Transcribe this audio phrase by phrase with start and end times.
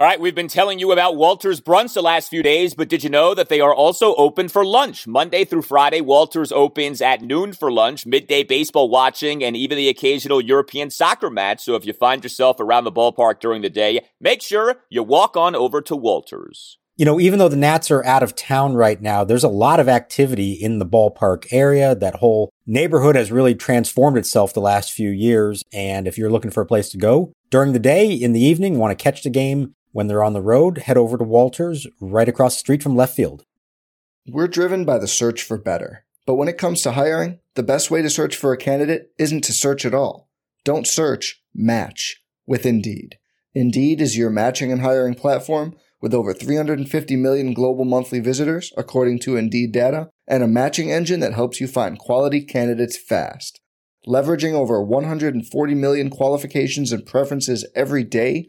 [0.00, 3.04] All right, we've been telling you about Walters Brunch the last few days, but did
[3.04, 5.06] you know that they are also open for lunch?
[5.06, 9.90] Monday through Friday, Walters opens at noon for lunch, midday baseball watching, and even the
[9.90, 11.62] occasional European soccer match.
[11.62, 15.36] So if you find yourself around the ballpark during the day, make sure you walk
[15.36, 16.78] on over to Walters.
[16.96, 19.80] You know, even though the Nats are out of town right now, there's a lot
[19.80, 21.94] of activity in the ballpark area.
[21.94, 25.62] That whole neighborhood has really transformed itself the last few years.
[25.74, 28.78] And if you're looking for a place to go during the day, in the evening,
[28.78, 32.28] want to catch the game, when they're on the road, head over to Walters, right
[32.28, 33.44] across the street from left field.
[34.26, 36.04] We're driven by the search for better.
[36.26, 39.42] But when it comes to hiring, the best way to search for a candidate isn't
[39.42, 40.28] to search at all.
[40.64, 43.18] Don't search, match with Indeed.
[43.54, 49.18] Indeed is your matching and hiring platform with over 350 million global monthly visitors, according
[49.20, 53.60] to Indeed data, and a matching engine that helps you find quality candidates fast.
[54.06, 58.48] Leveraging over 140 million qualifications and preferences every day,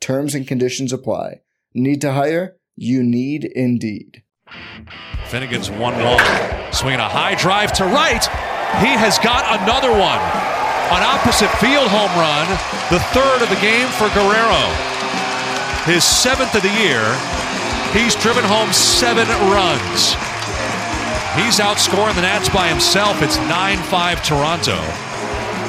[0.00, 1.42] Terms and conditions apply.
[1.74, 2.56] Need to hire?
[2.74, 4.22] You need Indeed.
[5.26, 6.72] Finnegan's 1 1.
[6.72, 8.24] Swinging a high drive to right.
[8.80, 10.22] He has got another one.
[10.90, 12.48] An opposite field home run.
[12.88, 14.64] The third of the game for Guerrero.
[15.84, 17.04] His seventh of the year.
[17.92, 20.16] He's driven home seven runs.
[21.36, 23.22] He's outscoring the Nats by himself.
[23.22, 24.78] It's 9 5 Toronto.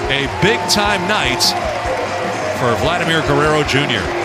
[0.09, 1.43] A big time night
[2.57, 4.20] for Vladimir Guerrero Jr.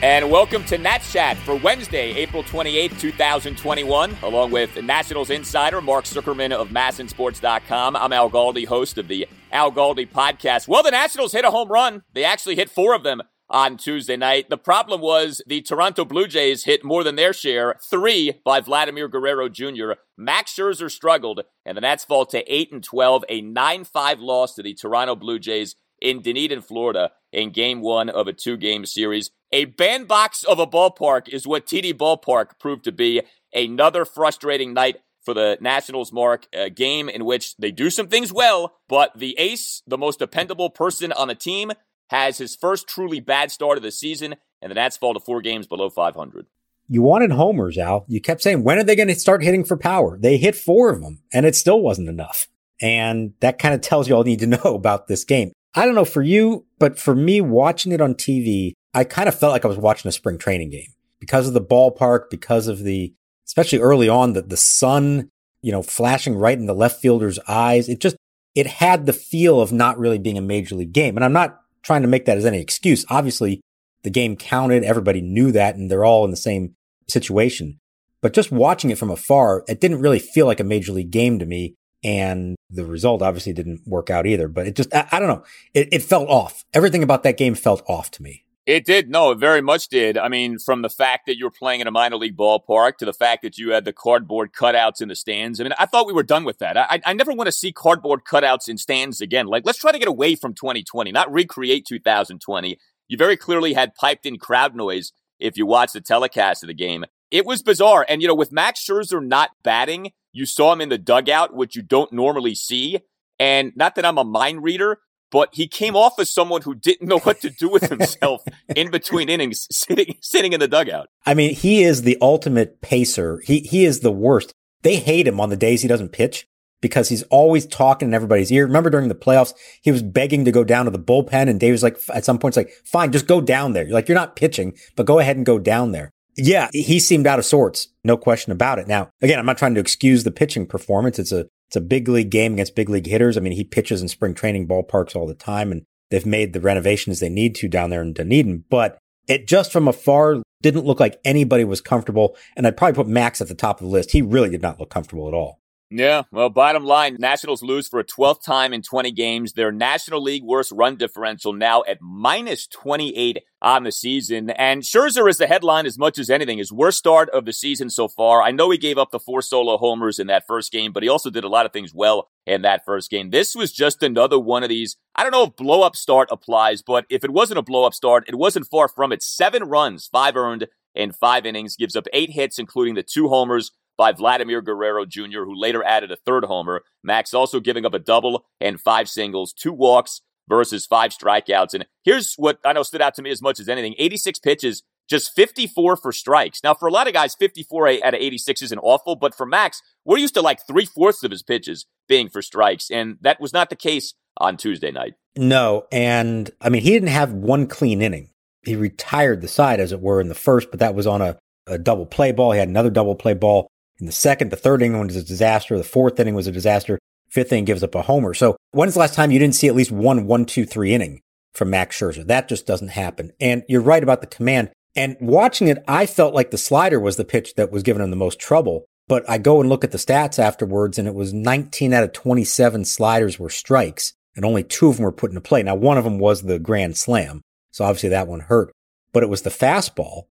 [0.00, 6.04] And welcome to Nats Chat for Wednesday, April 28th, 2021, along with Nationals insider Mark
[6.04, 7.96] Zuckerman of MASNsports.com.
[7.96, 10.68] I'm Al Galdi, host of the Al Galdi podcast.
[10.68, 12.04] Well, the Nationals hit a home run.
[12.12, 14.48] They actually hit four of them on Tuesday night.
[14.50, 19.08] The problem was the Toronto Blue Jays hit more than their share, three by Vladimir
[19.08, 19.94] Guerrero Jr.
[20.16, 24.54] Max Scherzer struggled, and the Nats fall to 8 and 12, a 9 5 loss
[24.54, 28.86] to the Toronto Blue Jays in Dunedin, Florida, in game one of a two game
[28.86, 29.32] series.
[29.50, 33.22] A bandbox of a ballpark is what TD Ballpark proved to be.
[33.54, 36.46] Another frustrating night for the Nationals, Mark.
[36.52, 40.68] A game in which they do some things well, but the ace, the most dependable
[40.68, 41.72] person on the team,
[42.10, 45.40] has his first truly bad start of the season, and the Nats fall to four
[45.40, 46.46] games below 500.
[46.86, 48.04] You wanted homers, Al.
[48.06, 50.18] You kept saying, when are they going to start hitting for power?
[50.18, 52.48] They hit four of them, and it still wasn't enough.
[52.82, 55.52] And that kind of tells you all you need to know about this game.
[55.74, 59.38] I don't know for you, but for me watching it on TV, I kind of
[59.38, 62.80] felt like I was watching a spring training game because of the ballpark, because of
[62.80, 63.12] the,
[63.46, 65.30] especially early on, the, the sun,
[65.62, 67.88] you know, flashing right in the left fielder's eyes.
[67.88, 68.16] It just,
[68.54, 71.16] it had the feel of not really being a major league game.
[71.16, 73.04] And I'm not trying to make that as any excuse.
[73.08, 73.60] Obviously,
[74.02, 74.84] the game counted.
[74.84, 76.74] Everybody knew that and they're all in the same
[77.08, 77.78] situation.
[78.20, 81.38] But just watching it from afar, it didn't really feel like a major league game
[81.38, 81.74] to me.
[82.04, 85.44] And the result obviously didn't work out either, but it just, I, I don't know.
[85.74, 86.64] It, it felt off.
[86.72, 88.44] Everything about that game felt off to me.
[88.68, 89.08] It did.
[89.08, 90.18] No, it very much did.
[90.18, 93.06] I mean, from the fact that you were playing in a minor league ballpark to
[93.06, 95.58] the fact that you had the cardboard cutouts in the stands.
[95.58, 96.76] I mean, I thought we were done with that.
[96.76, 99.46] I, I never want to see cardboard cutouts in stands again.
[99.46, 102.78] Like, let's try to get away from 2020, not recreate 2020.
[103.08, 106.74] You very clearly had piped in crowd noise if you watch the telecast of the
[106.74, 107.06] game.
[107.30, 108.04] It was bizarre.
[108.06, 111.74] And, you know, with Max Scherzer not batting, you saw him in the dugout, which
[111.74, 112.98] you don't normally see.
[113.38, 114.98] And not that I'm a mind reader,
[115.30, 118.42] but he came off as someone who didn't know what to do with himself
[118.74, 121.08] in between innings, sitting sitting in the dugout.
[121.26, 123.40] I mean, he is the ultimate pacer.
[123.44, 124.52] He he is the worst.
[124.82, 126.46] They hate him on the days he doesn't pitch
[126.80, 128.66] because he's always talking in everybody's ear.
[128.66, 129.52] Remember during the playoffs,
[129.82, 132.38] he was begging to go down to the bullpen, and Dave was like, at some
[132.38, 135.36] points, like, "Fine, just go down there." You're like, "You're not pitching, but go ahead
[135.36, 138.86] and go down there." Yeah, he seemed out of sorts, no question about it.
[138.86, 141.18] Now, again, I'm not trying to excuse the pitching performance.
[141.18, 143.36] It's a it's a big league game against big league hitters.
[143.36, 146.60] I mean, he pitches in spring training ballparks all the time and they've made the
[146.60, 150.98] renovations they need to down there in Dunedin, but it just from afar didn't look
[150.98, 152.36] like anybody was comfortable.
[152.56, 154.12] And I'd probably put Max at the top of the list.
[154.12, 155.60] He really did not look comfortable at all.
[155.90, 159.54] Yeah, well, bottom line, Nationals lose for a 12th time in 20 games.
[159.54, 164.50] Their National League worst run differential now at minus 28 on the season.
[164.50, 166.58] And Scherzer is the headline as much as anything.
[166.58, 168.42] His worst start of the season so far.
[168.42, 171.08] I know he gave up the four solo homers in that first game, but he
[171.08, 173.30] also did a lot of things well in that first game.
[173.30, 174.98] This was just another one of these.
[175.14, 177.94] I don't know if blow up start applies, but if it wasn't a blow up
[177.94, 179.22] start, it wasn't far from it.
[179.22, 183.70] Seven runs, five earned in five innings, gives up eight hits, including the two homers
[183.98, 186.84] by Vladimir Guerrero Jr., who later added a third homer.
[187.02, 191.74] Max also giving up a double and five singles, two walks versus five strikeouts.
[191.74, 194.82] And here's what I know stood out to me as much as anything 86 pitches,
[195.10, 196.60] just 54 for strikes.
[196.62, 199.82] Now, for a lot of guys, 54 out of 86 isn't awful, but for Max,
[200.04, 202.90] we're used to like three fourths of his pitches being for strikes.
[202.90, 205.14] And that was not the case on Tuesday night.
[205.36, 205.86] No.
[205.90, 208.30] And I mean, he didn't have one clean inning.
[208.62, 211.38] He retired the side, as it were, in the first, but that was on a,
[211.66, 212.52] a double play ball.
[212.52, 213.68] He had another double play ball
[214.00, 214.50] in the second.
[214.50, 215.76] The third inning was a disaster.
[215.76, 216.98] The fourth inning was a disaster.
[217.28, 218.34] Fifth inning gives up a homer.
[218.34, 221.20] So when's the last time you didn't see at least one, one, two, three inning
[221.52, 222.26] from Max Scherzer?
[222.26, 223.32] That just doesn't happen.
[223.40, 224.70] And you're right about the command.
[224.96, 228.10] And watching it, I felt like the slider was the pitch that was giving him
[228.10, 228.86] the most trouble.
[229.06, 232.12] But I go and look at the stats afterwards, and it was 19 out of
[232.12, 235.62] 27 sliders were strikes, and only two of them were put into play.
[235.62, 237.40] Now, one of them was the grand slam.
[237.70, 238.72] So obviously that one hurt.
[239.12, 240.24] But it was the fastball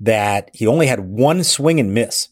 [0.00, 2.28] that he only had one swing and miss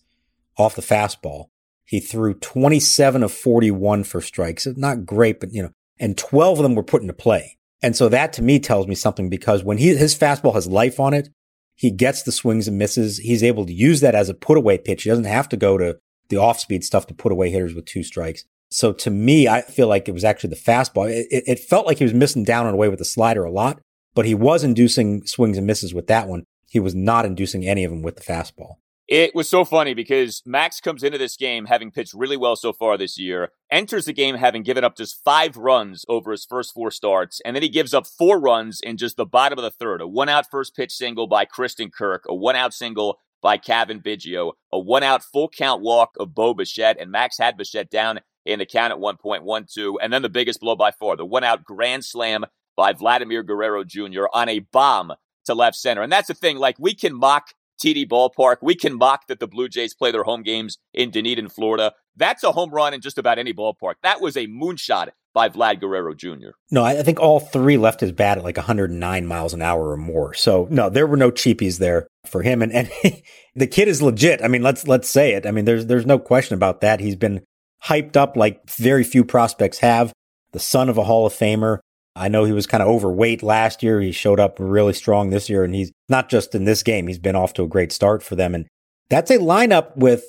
[0.56, 1.46] off the fastball.
[1.84, 4.66] He threw 27 of 41 for strikes.
[4.76, 7.56] Not great, but you know, and 12 of them were put into play.
[7.82, 10.98] And so that to me tells me something because when he, his fastball has life
[10.98, 11.28] on it,
[11.74, 13.18] he gets the swings and misses.
[13.18, 15.02] He's able to use that as a put away pitch.
[15.02, 15.98] He doesn't have to go to
[16.28, 18.44] the off speed stuff to put away hitters with two strikes.
[18.70, 21.10] So to me, I feel like it was actually the fastball.
[21.10, 23.80] It, it, felt like he was missing down and away with the slider a lot,
[24.14, 26.44] but he was inducing swings and misses with that one.
[26.70, 28.76] He was not inducing any of them with the fastball.
[29.06, 32.72] It was so funny because Max comes into this game having pitched really well so
[32.72, 36.72] far this year, enters the game having given up just five runs over his first
[36.72, 39.70] four starts, and then he gives up four runs in just the bottom of the
[39.70, 40.00] third.
[40.00, 44.00] A one out first pitch single by Kristen Kirk, a one out single by Cavan
[44.00, 48.20] Biggio, a one out full count walk of Bo Bichette, and Max had Bichette down
[48.46, 51.62] in the count at 1.12, and then the biggest blow by far, the one out
[51.62, 54.24] grand slam by Vladimir Guerrero Jr.
[54.32, 55.12] on a bomb
[55.44, 56.00] to left center.
[56.00, 57.48] And that's the thing, like we can mock
[57.82, 58.56] TD Ballpark.
[58.62, 61.92] We can mock that the Blue Jays play their home games in Dunedin, Florida.
[62.16, 63.94] That's a home run in just about any ballpark.
[64.02, 66.50] That was a moonshot by Vlad Guerrero Jr.
[66.70, 69.96] No, I think all three left his bat at like 109 miles an hour or
[69.96, 70.32] more.
[70.32, 72.62] So no, there were no cheapies there for him.
[72.62, 72.90] And, and
[73.56, 74.42] the kid is legit.
[74.42, 75.44] I mean, let's, let's say it.
[75.44, 77.00] I mean, there's, there's no question about that.
[77.00, 77.42] He's been
[77.84, 80.12] hyped up like very few prospects have.
[80.52, 81.80] The son of a Hall of Famer.
[82.16, 84.00] I know he was kind of overweight last year.
[84.00, 87.18] He showed up really strong this year, and he's not just in this game, he's
[87.18, 88.54] been off to a great start for them.
[88.54, 88.66] And
[89.10, 90.24] that's a lineup with,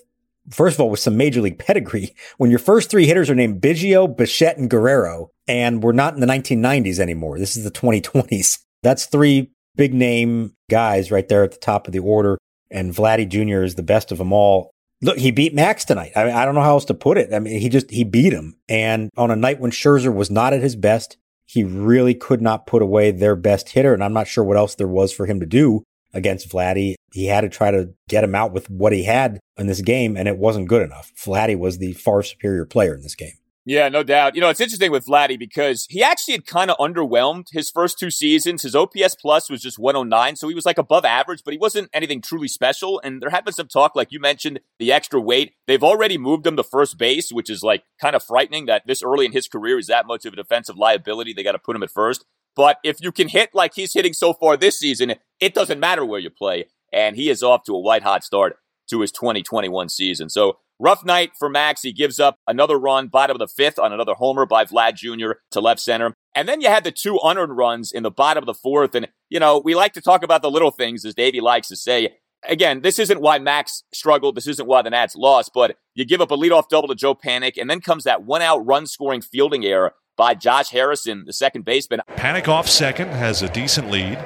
[0.50, 2.16] first of all, with some major league pedigree.
[2.38, 6.22] When your first three hitters are named Biggio, Bichette, and Guerrero, and we're not in
[6.22, 7.38] the 1990s anymore.
[7.38, 8.60] This is the 2020s.
[8.82, 12.38] That's three big name guys right there at the top of the order.
[12.72, 13.64] And Vladdy Jr.
[13.64, 14.72] is the best of them all.
[15.02, 16.14] Look, he beat Max tonight.
[16.16, 17.34] I mean, I don't know how else to put it.
[17.34, 18.58] I mean, he just, he beat him.
[18.68, 22.68] And on a night when Scherzer was not at his best, he really could not
[22.68, 23.94] put away their best hitter.
[23.94, 25.84] And I'm not sure what else there was for him to do
[26.14, 26.96] against Vladdy.
[27.14, 30.18] He had to try to get him out with what he had in this game,
[30.18, 31.12] and it wasn't good enough.
[31.18, 33.34] Vladdy was the far superior player in this game.
[33.68, 34.36] Yeah, no doubt.
[34.36, 37.98] You know, it's interesting with Vladdy because he actually had kind of underwhelmed his first
[37.98, 38.62] two seasons.
[38.62, 41.90] His OPS plus was just 109, so he was like above average, but he wasn't
[41.92, 43.02] anything truly special.
[43.04, 45.56] And there had been some talk, like you mentioned, the extra weight.
[45.66, 49.02] They've already moved him to first base, which is like kind of frightening that this
[49.02, 51.34] early in his career is that much of a defensive liability.
[51.34, 52.24] They got to put him at first.
[52.56, 56.06] But if you can hit like he's hitting so far this season, it doesn't matter
[56.06, 56.66] where you play.
[56.94, 58.58] And he is off to a white hot start
[58.92, 60.30] to his 2021 season.
[60.30, 61.82] So Rough night for Max.
[61.82, 65.40] He gives up another run, bottom of the fifth on another homer by Vlad Jr.
[65.52, 66.14] to left center.
[66.34, 68.94] And then you had the two unearned runs in the bottom of the fourth.
[68.94, 71.78] And, you know, we like to talk about the little things, as Davey likes to
[71.78, 72.18] say.
[72.48, 74.36] Again, this isn't why Max struggled.
[74.36, 77.16] This isn't why the Nats lost, but you give up a leadoff double to Joe
[77.16, 81.34] Panik, and then comes that one out run scoring fielding error by Josh Harrison, the
[81.34, 82.02] second baseman.
[82.12, 84.18] Panik off second, has a decent lead.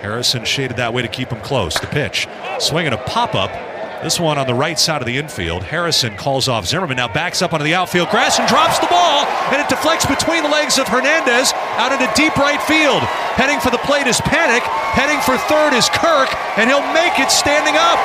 [0.00, 1.74] Harrison shaded that way to keep him close.
[1.80, 3.50] The pitch, swinging a pop up
[4.04, 5.62] this one on the right side of the infield.
[5.62, 9.24] Harrison calls off Zimmerman, now backs up onto the outfield grass and drops the ball,
[9.50, 13.00] and it deflects between the legs of Hernandez out into deep right field.
[13.40, 14.60] Heading for the plate is Panik.
[14.92, 17.98] Heading for third is Kirk, and he'll make it standing up.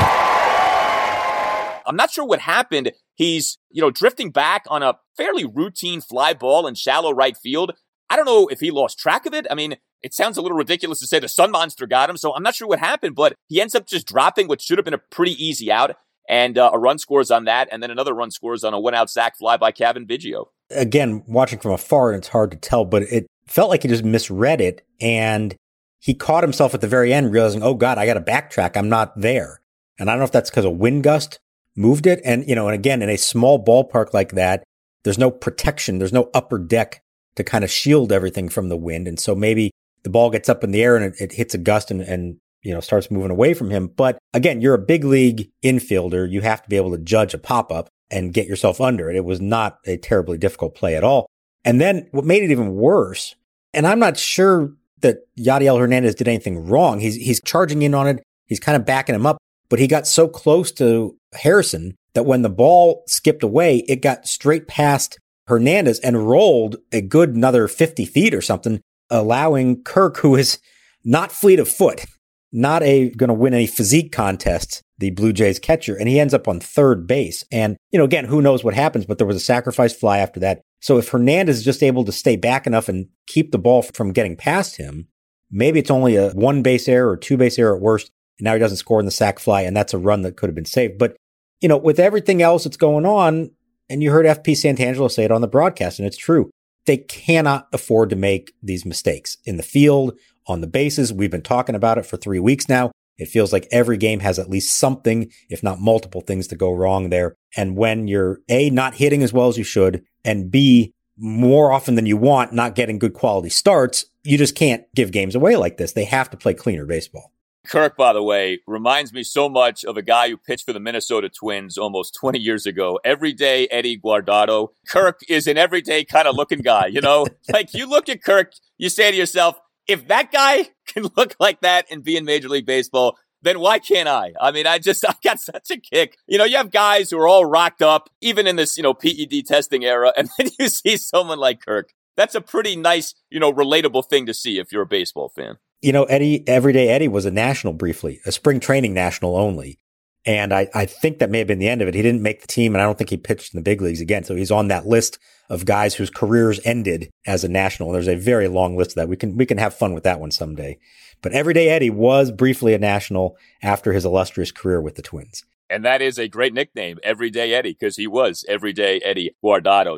[1.86, 2.94] I'm not sure what happened.
[3.15, 7.74] He's, you know, drifting back on a fairly routine fly ball in shallow right field.
[8.10, 9.48] I don't know if he lost track of it.
[9.51, 12.34] I mean, it sounds a little ridiculous to say the sun monster got him, so
[12.34, 14.94] I'm not sure what happened, but he ends up just dropping what should have been
[14.94, 15.96] a pretty easy out.
[16.27, 18.94] And uh, a run scores on that, and then another run scores on a one
[18.94, 20.46] out sac fly by Cavan Biggio.
[20.70, 24.62] Again, watching from afar, it's hard to tell, but it felt like he just misread
[24.62, 24.86] it.
[25.01, 25.56] And
[26.00, 28.77] he caught himself at the very end realizing, oh God, I got to backtrack.
[28.77, 29.62] I'm not there.
[29.98, 31.39] And I don't know if that's because a wind gust
[31.75, 32.22] moved it.
[32.24, 34.63] And, you know, and again, in a small ballpark like that,
[35.03, 35.98] there's no protection.
[35.98, 37.01] There's no upper deck
[37.36, 39.08] to kind of shield everything from the wind.
[39.08, 39.72] And so maybe
[40.03, 42.38] the ball gets up in the air and it, it hits a gust and, and,
[42.62, 43.88] you know, starts moving away from him.
[43.88, 46.29] But again, you're a big league infielder.
[46.29, 49.15] You have to be able to judge a pop up and get yourself under it.
[49.15, 51.27] It was not a terribly difficult play at all.
[51.63, 53.36] And then what made it even worse,
[53.74, 57.00] and I'm not sure that Yadiel Hernandez did anything wrong.
[57.00, 58.24] He's, he's charging in on it.
[58.48, 59.38] He's kind of backing him up,
[59.70, 64.25] but he got so close to Harrison that when the ball skipped away, it got
[64.25, 70.36] straight past Hernandez and rolled a good another 50 feet or something, allowing Kirk, who
[70.36, 70.60] is
[71.04, 72.06] not fleet of foot,
[72.51, 76.34] not a going to win any physique contests, the Blue Jays catcher, and he ends
[76.34, 77.44] up on third base.
[77.51, 80.39] And, you know, again, who knows what happens, but there was a sacrifice fly after
[80.42, 80.62] that.
[80.82, 84.13] So if Hernandez is just able to stay back enough and keep the ball from
[84.13, 85.08] getting past him,
[85.51, 88.12] maybe it's only a one base error or two base error at worst.
[88.39, 90.50] And now he doesn't score in the sac fly, and that's a run that could
[90.50, 90.98] have been saved.
[90.98, 91.16] But,
[91.62, 93.51] you know, with everything else that's going on,
[93.89, 96.50] and you heard FP Santangelo say it on the broadcast, and it's true,
[96.86, 100.17] they cannot afford to make these mistakes in the field,
[100.48, 101.13] on the bases.
[101.13, 102.91] We've been talking about it for three weeks now.
[103.17, 106.71] It feels like every game has at least something, if not multiple things to go
[106.71, 107.36] wrong there.
[107.55, 111.95] And when you're A, not hitting as well as you should, and B, more often
[111.95, 115.77] than you want, not getting good quality starts, you just can't give games away like
[115.77, 115.91] this.
[115.91, 117.33] They have to play cleaner baseball.
[117.68, 120.80] Kirk, by the way, reminds me so much of a guy who pitched for the
[120.80, 123.00] Minnesota Twins almost 20 years ago.
[123.04, 124.70] Everyday Eddie Guardado.
[124.88, 127.25] Kirk is an everyday kind of looking guy, you know?
[127.54, 131.62] like you look at Kirk, you say to yourself, if that guy can look like
[131.62, 134.34] that and be in Major League Baseball, then why can't I?
[134.39, 136.18] I mean, I just, I got such a kick.
[136.28, 138.94] You know, you have guys who are all rocked up, even in this, you know,
[138.94, 141.92] PED testing era, and then you see someone like Kirk.
[142.16, 145.58] That's a pretty nice, you know, relatable thing to see if you're a baseball fan.
[145.81, 149.79] You know, Eddie, Everyday Eddie was a national briefly, a spring training national only.
[150.25, 151.93] And I, I think that may have been the end of it.
[151.93, 154.01] He didn't make the team, and I don't think he pitched in the big leagues
[154.01, 154.25] again.
[154.25, 155.17] So he's on that list
[155.50, 157.93] of guys whose careers ended as a national.
[157.93, 159.07] There's a very long list of that.
[159.07, 160.77] We can we can have fun with that one someday.
[161.21, 165.45] But Everyday Eddie was briefly a national after his illustrious career with the Twins.
[165.69, 169.98] And that is a great nickname, Everyday Eddie, because he was Everyday Eddie Guardado.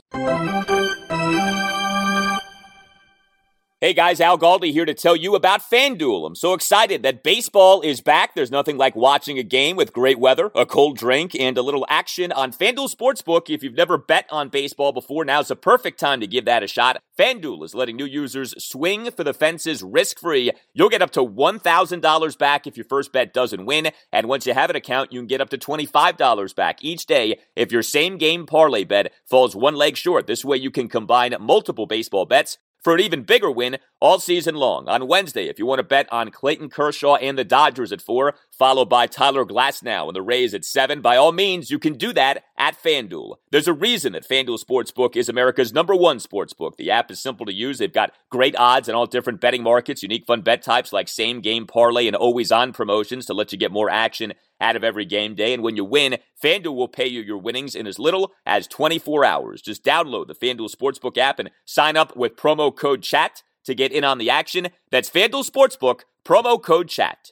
[3.83, 6.27] Hey guys, Al Galdi here to tell you about FanDuel.
[6.27, 8.35] I'm so excited that baseball is back.
[8.35, 11.87] There's nothing like watching a game with great weather, a cold drink, and a little
[11.89, 13.49] action on FanDuel Sportsbook.
[13.49, 16.67] If you've never bet on baseball before, now's the perfect time to give that a
[16.67, 17.01] shot.
[17.17, 20.51] FanDuel is letting new users swing for the fences risk free.
[20.75, 23.89] You'll get up to $1,000 back if your first bet doesn't win.
[24.13, 27.39] And once you have an account, you can get up to $25 back each day
[27.55, 30.27] if your same game parlay bet falls one leg short.
[30.27, 34.55] This way you can combine multiple baseball bets for an even bigger win all season
[34.55, 34.87] long.
[34.87, 38.33] On Wednesday, if you want to bet on Clayton Kershaw and the Dodgers at 4,
[38.51, 42.11] followed by Tyler Glasnow and the Rays at 7, by all means, you can do
[42.13, 43.35] that at FanDuel.
[43.51, 46.77] There's a reason that FanDuel Sportsbook is America's number one sportsbook.
[46.77, 47.77] The app is simple to use.
[47.77, 51.41] They've got great odds in all different betting markets, unique fun bet types like same
[51.41, 55.03] game parlay and always on promotions to let you get more action out of every
[55.03, 55.53] game day.
[55.53, 59.25] And when you win, FanDuel will pay you your winnings in as little as 24
[59.25, 59.61] hours.
[59.61, 63.91] Just download the FanDuel Sportsbook app and sign up with promo code CHAT to get
[63.91, 64.69] in on the action.
[64.91, 67.31] That's FanDuel Sportsbook, promo code CHAT.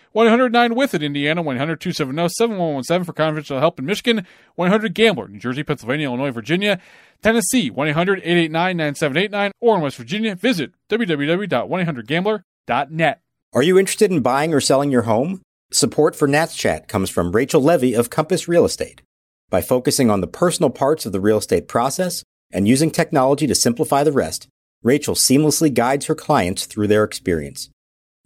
[0.13, 5.39] 109 with it, Indiana, 100 270 7117 for confidential help in Michigan, 100 Gambler, New
[5.39, 6.79] Jersey, Pennsylvania, Illinois, Virginia,
[7.21, 13.21] Tennessee, 1 800 889 9789, or in West Virginia, visit www.1800gambler.net.
[13.53, 15.41] Are you interested in buying or selling your home?
[15.71, 19.01] Support for Nats Chat comes from Rachel Levy of Compass Real Estate.
[19.49, 23.55] By focusing on the personal parts of the real estate process and using technology to
[23.55, 24.47] simplify the rest,
[24.83, 27.69] Rachel seamlessly guides her clients through their experience.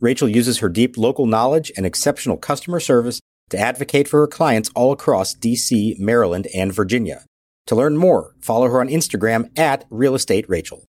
[0.02, 4.70] Rachel uses her deep local knowledge and exceptional customer service to advocate for her clients
[4.76, 7.24] all across DC, Maryland, and Virginia.
[7.68, 10.86] To learn more, follow her on Instagram at Real Estate Rachel.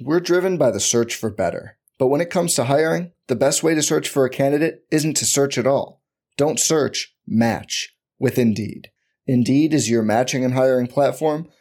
[0.00, 1.76] We're driven by the search for better.
[1.98, 5.16] But when it comes to hiring, the best way to search for a candidate isn't
[5.18, 6.00] to search at all.
[6.36, 8.90] Don't search, match with Indeed.
[9.26, 11.48] Indeed is your matching and hiring platform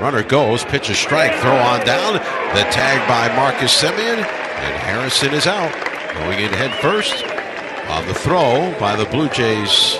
[0.00, 2.14] Runner goes, pitch a strike, throw on down.
[2.14, 5.72] The tag by Marcus Semien, and Harrison is out.
[6.14, 7.24] Going in head first
[7.88, 9.98] on the throw by the Blue Jays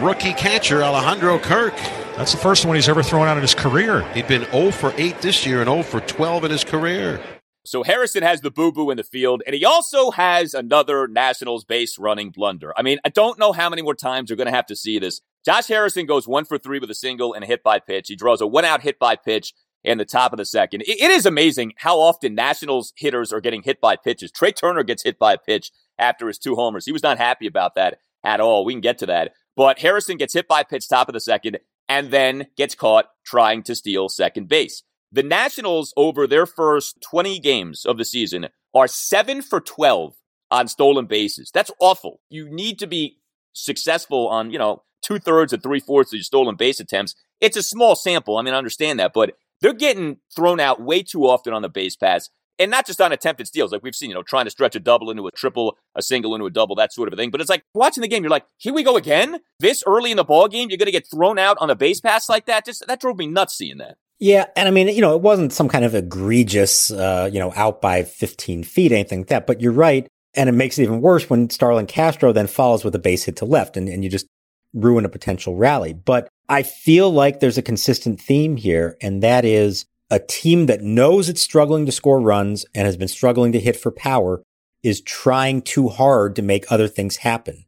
[0.00, 1.74] rookie catcher Alejandro Kirk.
[2.16, 4.02] That's the first one he's ever thrown out in his career.
[4.12, 7.20] He'd been 0 for 8 this year and 0 for 12 in his career.
[7.64, 11.64] So Harrison has the boo boo in the field, and he also has another Nationals
[11.64, 12.72] base running blunder.
[12.76, 15.00] I mean, I don't know how many more times you're going to have to see
[15.00, 15.20] this.
[15.44, 18.08] Josh Harrison goes one for three with a single and a hit by pitch.
[18.08, 19.52] He draws a one out hit by pitch
[19.84, 20.82] in the top of the second.
[20.86, 24.30] it is amazing how often Nationals hitters are getting hit by pitches.
[24.30, 26.86] Trea Turner gets hit by a pitch after his two homers.
[26.86, 28.64] He was not happy about that at all.
[28.64, 29.32] We can get to that.
[29.56, 31.58] But Harrison gets hit by a pitch top of the second
[31.88, 34.82] and then gets caught trying to steal second base.
[35.10, 40.14] The Nationals, over their first 20 games of the season, are 7 for 12
[40.50, 41.50] on stolen bases.
[41.52, 42.20] That's awful.
[42.30, 43.18] You need to be
[43.52, 47.14] successful on, you know, two thirds or three fourths of your stolen base attempts.
[47.40, 48.38] It's a small sample.
[48.38, 51.68] I mean, I understand that, but they're getting thrown out way too often on the
[51.68, 52.28] base pass.
[52.58, 54.80] And not just on attempted steals, like we've seen, you know, trying to stretch a
[54.80, 57.30] double into a triple, a single into a double, that sort of thing.
[57.30, 59.38] But it's like watching the game, you're like, here we go again.
[59.58, 62.00] This early in the ball game, you're going to get thrown out on a base
[62.00, 62.66] pass like that.
[62.66, 63.96] Just that drove me nuts seeing that.
[64.22, 67.52] Yeah, and I mean, you know, it wasn't some kind of egregious, uh, you know,
[67.56, 69.48] out by 15 feet, anything like that.
[69.48, 72.94] But you're right, and it makes it even worse when Starlin Castro then follows with
[72.94, 74.26] a base hit to left, and, and you just
[74.74, 75.92] ruin a potential rally.
[75.92, 80.82] But I feel like there's a consistent theme here, and that is a team that
[80.82, 84.42] knows it's struggling to score runs and has been struggling to hit for power
[84.82, 87.64] is trying too hard to make other things happen.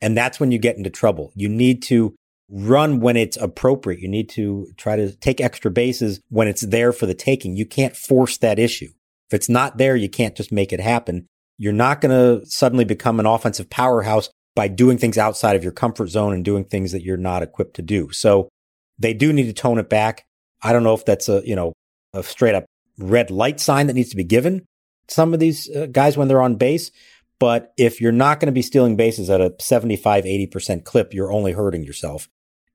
[0.00, 1.32] And that's when you get into trouble.
[1.34, 2.14] You need to
[2.48, 4.00] run when it's appropriate.
[4.00, 7.56] You need to try to take extra bases when it's there for the taking.
[7.56, 8.90] You can't force that issue.
[9.30, 11.26] If it's not there, you can't just make it happen.
[11.58, 15.70] You're not going to suddenly become an offensive powerhouse by doing things outside of your
[15.70, 18.10] comfort zone and doing things that you're not equipped to do.
[18.10, 18.48] So
[18.98, 20.24] they do need to tone it back.
[20.62, 21.72] I don't know if that's a, you know,
[22.12, 22.64] a straight up
[22.98, 24.64] red light sign that needs to be given
[25.08, 26.90] some of these uh, guys when they're on base.
[27.38, 31.30] But if you're not going to be stealing bases at a 75, 80% clip, you're
[31.30, 32.28] only hurting yourself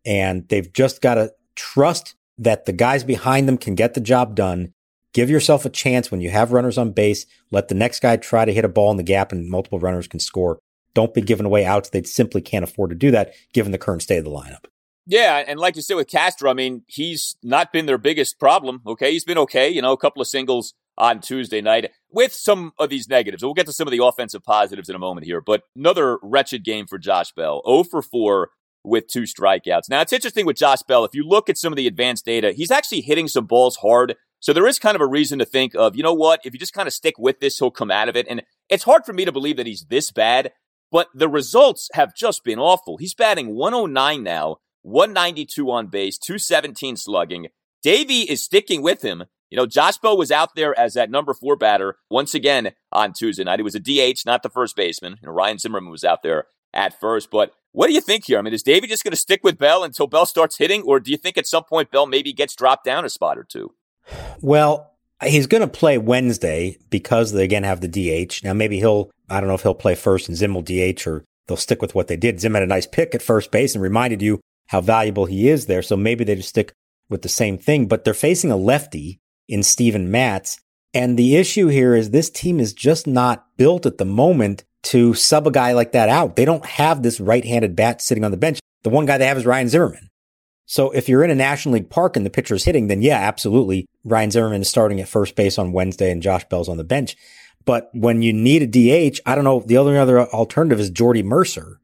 [0.06, 4.36] and they've just got to trust that the guys behind them can get the job
[4.36, 4.74] done.
[5.14, 7.26] Give yourself a chance when you have runners on base.
[7.52, 10.08] Let the next guy try to hit a ball in the gap and multiple runners
[10.08, 10.60] can score.
[10.94, 11.90] Don't be giving away outs.
[11.90, 14.66] They simply can't afford to do that given the current state of the lineup.
[15.08, 18.82] Yeah, and like you said with Castro, I mean, he's not been their biggest problem.
[18.86, 19.70] Okay, he's been okay.
[19.70, 23.44] You know, a couple of singles on Tuesday night with some of these negatives.
[23.44, 26.64] We'll get to some of the offensive positives in a moment here, but another wretched
[26.64, 27.64] game for Josh Bell.
[27.66, 28.50] 0 for 4
[28.84, 29.90] with two strikeouts.
[29.90, 31.06] Now, it's interesting with Josh Bell.
[31.06, 34.16] If you look at some of the advanced data, he's actually hitting some balls hard.
[34.40, 36.60] So there is kind of a reason to think of, you know what, if you
[36.60, 38.26] just kind of stick with this, he'll come out of it.
[38.30, 40.52] And it's hard for me to believe that he's this bad,
[40.92, 42.98] but the results have just been awful.
[42.98, 47.48] He's batting 109 now, 192 on base, 217 slugging.
[47.82, 49.24] Davey is sticking with him.
[49.50, 53.12] You know, Josh Bell was out there as that number four batter once again on
[53.12, 53.60] Tuesday night.
[53.60, 55.18] He was a DH, not the first baseman.
[55.22, 58.38] You know, Ryan Zimmerman was out there at first, but what do you think here?
[58.38, 61.00] I mean, is Davey just going to stick with Bell until Bell starts hitting, or
[61.00, 63.74] do you think at some point Bell maybe gets dropped down a spot or two?
[64.42, 64.91] Well,
[65.24, 68.44] he's going to play Wednesday because they again have the DH.
[68.44, 71.24] Now, maybe he'll, I don't know if he'll play first and Zim will DH or
[71.48, 72.40] they'll stick with what they did.
[72.40, 75.66] Zim had a nice pick at first base and reminded you how valuable he is
[75.66, 75.82] there.
[75.82, 76.74] So maybe they just stick
[77.10, 80.60] with the same thing, but they're facing a lefty in Steven Matz.
[80.94, 85.14] And the issue here is this team is just not built at the moment to
[85.14, 86.36] sub a guy like that out.
[86.36, 88.60] They don't have this right-handed bat sitting on the bench.
[88.84, 90.10] The one guy they have is Ryan Zimmerman.
[90.72, 93.90] So if you're in a National League park and the pitcher's hitting, then yeah, absolutely.
[94.06, 97.18] Ryan Zimmerman is starting at first base on Wednesday and Josh Bell's on the bench.
[97.66, 98.68] But when you need a
[99.12, 99.60] DH, I don't know.
[99.60, 101.82] The only other alternative is Jordy Mercer.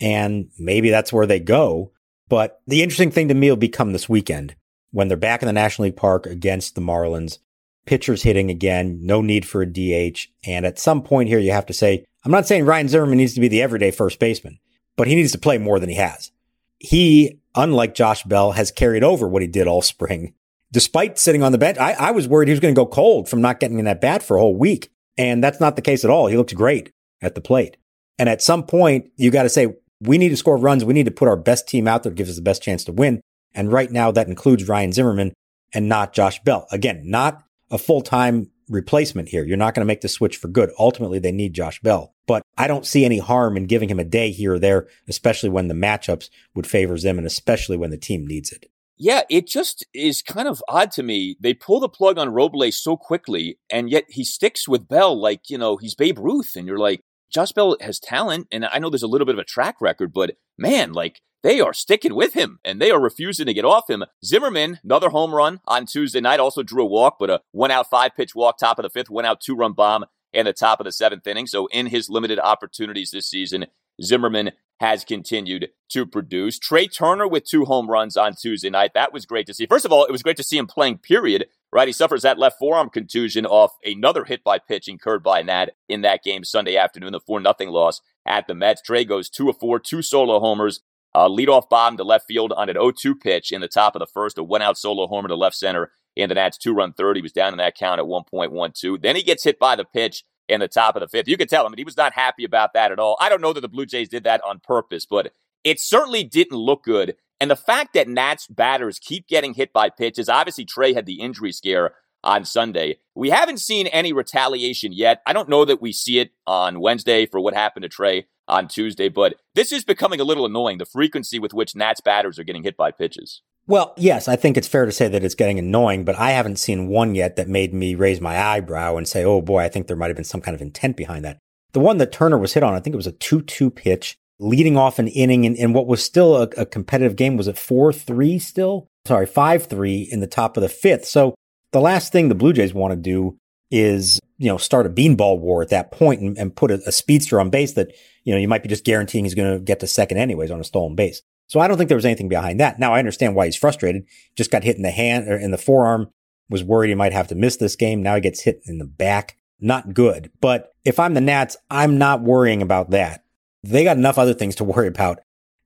[0.00, 1.92] And maybe that's where they go.
[2.30, 4.56] But the interesting thing to me will become this weekend.
[4.92, 7.38] when they're back in the National League Park against the Marlins.
[7.84, 10.28] Pitchers hitting again, no need for a DH.
[10.46, 13.34] And at some point here, you have to say, I'm not saying Ryan Zimmerman needs
[13.34, 14.58] to be the everyday first baseman,
[14.96, 16.30] but he needs to play more than he has.
[16.78, 20.34] He, unlike Josh Bell, has carried over what he did all spring.
[20.72, 23.28] Despite sitting on the bench, I, I was worried he was going to go cold
[23.28, 24.90] from not getting in that bat for a whole week.
[25.18, 26.28] And that's not the case at all.
[26.28, 27.76] He looks great at the plate.
[28.18, 30.84] And at some point, you got to say, we need to score runs.
[30.84, 32.84] We need to put our best team out there that gives us the best chance
[32.84, 33.20] to win.
[33.54, 35.32] And right now, that includes Ryan Zimmerman
[35.74, 36.66] and not Josh Bell.
[36.72, 39.44] Again, not a full time replacement here.
[39.44, 40.70] You're not going to make the switch for good.
[40.78, 42.11] Ultimately, they need Josh Bell.
[42.26, 45.50] But I don't see any harm in giving him a day here or there, especially
[45.50, 48.66] when the matchups would favor them and especially when the team needs it.
[48.96, 51.36] Yeah, it just is kind of odd to me.
[51.40, 55.50] They pull the plug on Robles so quickly, and yet he sticks with Bell like,
[55.50, 56.52] you know, he's Babe Ruth.
[56.54, 59.40] And you're like, Josh Bell has talent, and I know there's a little bit of
[59.40, 63.46] a track record, but man, like, they are sticking with him and they are refusing
[63.46, 64.04] to get off him.
[64.24, 67.90] Zimmerman, another home run on Tuesday night, also drew a walk, but a one out
[67.90, 70.80] five pitch walk, top of the fifth, one out two run bomb in the top
[70.80, 71.46] of the seventh inning.
[71.46, 73.66] So in his limited opportunities this season,
[74.02, 76.58] Zimmerman has continued to produce.
[76.58, 78.94] Trea Turner with two home runs on Tuesday night.
[78.94, 79.66] That was great to see.
[79.66, 81.46] First of all, it was great to see him playing, period.
[81.72, 81.88] Right?
[81.88, 86.02] He suffers that left forearm contusion off another hit by pitch incurred by Nat in
[86.02, 88.82] that game Sunday afternoon, the 4 0 loss at the Mets.
[88.82, 90.80] Trea goes two of four, two solo homers,
[91.14, 94.00] uh, leadoff bomb to left field on an 0 2 pitch in the top of
[94.00, 96.92] the first, a one out solo homer to left center in the Nats two run
[96.92, 97.16] third.
[97.16, 99.02] He was down in that count at 1.12.
[99.02, 101.28] Then he gets hit by the pitch in the top of the fifth.
[101.28, 103.16] You could tell him, he was not happy about that at all.
[103.20, 105.32] I don't know that the Blue Jays did that on purpose, but
[105.64, 107.16] it certainly didn't look good.
[107.40, 111.20] And the fact that Nats batters keep getting hit by pitches, obviously Trea had the
[111.20, 111.94] injury scare
[112.24, 112.98] on Sunday.
[113.14, 115.22] We haven't seen any retaliation yet.
[115.26, 118.68] I don't know that we see it on Wednesday for what happened to Trea on
[118.68, 122.44] Tuesday, but this is becoming a little annoying, the frequency with which Nats batters are
[122.44, 123.42] getting hit by pitches.
[123.66, 126.58] Well, yes, I think it's fair to say that it's getting annoying, but I haven't
[126.58, 129.86] seen one yet that made me raise my eyebrow and say, oh boy, I think
[129.86, 131.38] there might have been some kind of intent behind that.
[131.72, 134.16] The one that Turner was hit on, I think it was a 2 2 pitch
[134.40, 137.36] leading off an inning in, in what was still a, a competitive game.
[137.36, 138.88] Was it 4 3 still?
[139.06, 141.04] Sorry, 5 3 in the top of the fifth.
[141.04, 141.34] So
[141.70, 143.38] the last thing the Blue Jays want to do
[143.70, 146.92] is, you know, start a beanball war at that point and, and put a, a
[146.92, 147.92] speedster on base that,
[148.24, 150.60] you know, you might be just guaranteeing he's going to get to second anyways on
[150.60, 151.22] a stolen base.
[151.52, 152.78] So I don't think there was anything behind that.
[152.78, 154.06] Now I understand why he's frustrated.
[154.38, 156.08] Just got hit in the hand or in the forearm,
[156.48, 158.02] was worried he might have to miss this game.
[158.02, 159.36] Now he gets hit in the back.
[159.60, 160.30] Not good.
[160.40, 163.24] But if I'm the Nats, I'm not worrying about that.
[163.62, 165.18] They got enough other things to worry about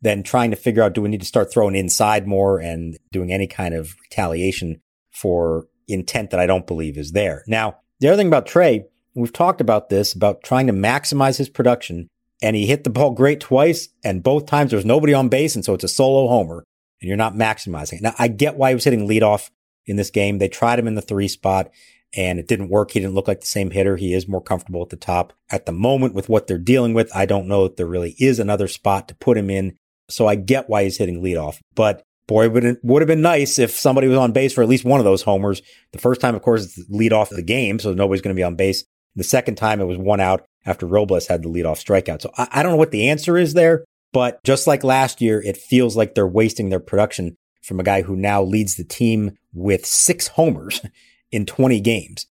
[0.02, 3.30] than trying to figure out do we need to start throwing inside more and doing
[3.30, 4.80] any kind of retaliation
[5.12, 7.44] for intent that I don't believe is there.
[7.46, 11.48] Now, the other thing about Trea, we've talked about this about trying to maximize his
[11.48, 12.08] production
[12.42, 15.54] and he hit the ball great twice, and both times there was nobody on base,
[15.54, 16.64] and so it's a solo homer,
[17.00, 18.02] and you're not maximizing it.
[18.02, 19.50] Now, I get why he was hitting leadoff
[19.86, 20.38] in this game.
[20.38, 21.70] They tried him in the three spot,
[22.14, 22.90] and it didn't work.
[22.90, 23.96] He didn't look like the same hitter.
[23.96, 25.32] He is more comfortable at the top.
[25.50, 28.38] At the moment, with what they're dealing with, I don't know if there really is
[28.38, 29.76] another spot to put him in.
[30.08, 31.58] So I get why he's hitting leadoff.
[31.74, 34.68] But boy, would it would have been nice if somebody was on base for at
[34.68, 35.62] least one of those homers.
[35.92, 38.38] The first time, of course, it's lead off of the game, so nobody's going to
[38.38, 38.84] be on base.
[39.16, 42.20] The second time, it was one out after Robles had the leadoff strikeout.
[42.20, 45.40] So I, I don't know what the answer is there, but just like last year,
[45.42, 49.32] it feels like they're wasting their production from a guy who now leads the team
[49.54, 50.80] with six homers
[51.30, 52.26] in 20 games.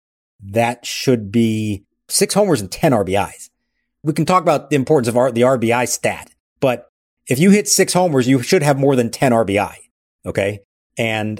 [0.41, 3.49] That should be six homers and 10 RBIs.
[4.03, 6.89] We can talk about the importance of the RBI stat, but
[7.27, 9.75] if you hit six homers, you should have more than 10 RBI.
[10.25, 10.61] Okay.
[10.97, 11.39] And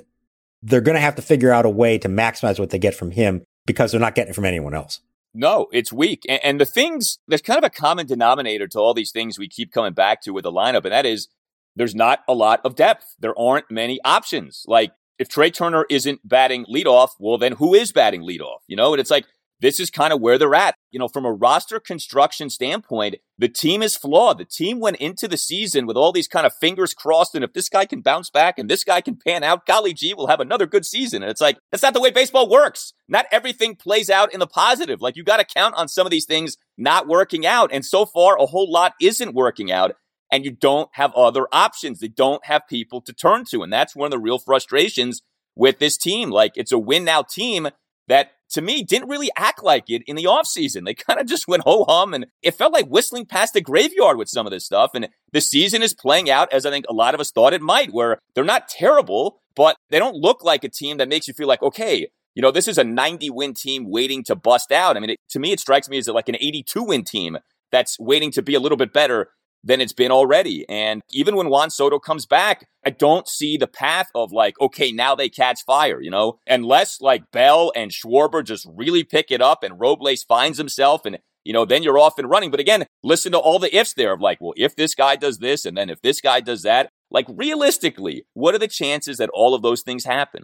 [0.62, 3.12] they're going to have to figure out a way to maximize what they get from
[3.12, 5.02] him because they're not getting it from anyone else.
[5.34, 6.24] No, it's weak.
[6.28, 9.48] And, and, the things, there's kind of a common denominator to all these things we
[9.48, 11.30] keep coming back to with the lineup, and that is
[11.76, 13.15] there's not a lot of depth.
[13.20, 14.65] There aren't many options.
[14.67, 18.60] Like, if Trea Turner isn't batting leadoff, well, then who is batting leadoff?
[18.67, 19.26] You know, and it's like,
[19.62, 20.76] this is kind of where they're at.
[20.89, 24.39] You know, from a roster construction standpoint, the team is flawed.
[24.39, 27.36] The team went into the season with all these kind of fingers crossed.
[27.36, 30.13] And if this guy can bounce back and this guy can pan out, golly gee,
[30.13, 31.21] we'll have another good season.
[31.21, 32.93] And it's like, that's not the way baseball works.
[33.08, 35.00] Not everything plays out in the positive.
[35.00, 37.69] Like you got to count on some of these things not working out.
[37.71, 39.95] And so far, a whole lot isn't working out.
[40.34, 42.00] And you don't have other options.
[42.00, 43.63] They don't have people to turn to.
[43.63, 45.21] And that's one of the real frustrations
[45.56, 46.30] with this team.
[46.30, 47.69] Like it's a win now team
[48.08, 50.86] that to me didn't really act like it in the offseason.
[50.86, 54.18] They kind of just went ho hum and it felt like whistling past the graveyard
[54.18, 54.92] with some of this stuff.
[54.94, 57.62] And the season is playing out as I think a lot of us thought it
[57.62, 61.34] might, where they're not terrible, but they don't look like a team that makes you
[61.34, 64.96] feel like, okay, you know, this is a 90 win team waiting to bust out.
[64.96, 67.38] I mean, it, to me, it strikes me as like an 82 win team
[67.72, 69.30] that's waiting to be a little bit better
[69.63, 70.67] than it's been already.
[70.67, 74.91] And even when Juan Soto comes back, I don't see the path of like, okay,
[74.91, 79.41] now they catch fire, you know, unless like Bell and Schwarber just really pick it
[79.41, 82.52] up and Robles finds himself and you know, then you're off and running.
[82.52, 85.39] But again, listen to all the ifs there of like, well, if this guy does
[85.39, 89.30] this and then if this guy does that, like realistically, what are the chances that
[89.34, 90.43] all of those things happen?